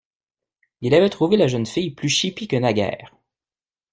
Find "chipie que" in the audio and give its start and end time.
2.09-2.55